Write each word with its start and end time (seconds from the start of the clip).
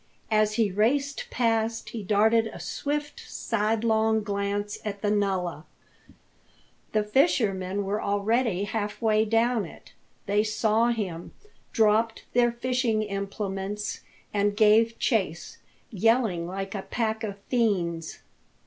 As 0.31 0.55
he 0.55 0.71
raced 0.71 1.27
past 1.29 1.89
he 1.89 2.01
darted 2.01 2.47
a 2.47 2.59
swift 2.59 3.19
sidelong 3.29 4.23
glance 4.23 4.79
at 4.83 5.03
the 5.03 5.11
nullah. 5.11 5.63
The 6.91 7.03
fishermen 7.03 7.83
were 7.85 8.01
already 8.01 8.63
halfway 8.63 9.25
down 9.25 9.63
it. 9.63 9.93
They 10.25 10.43
saw 10.43 10.87
him, 10.87 11.33
dropped 11.71 12.25
their 12.33 12.51
fishing 12.51 13.03
implements, 13.03 13.99
and 14.33 14.57
gave 14.57 14.97
chase, 14.97 15.59
yelling 15.91 16.47
like 16.47 16.73
a 16.73 16.81
pack 16.81 17.23
of 17.23 17.37
fiends. 17.47 18.21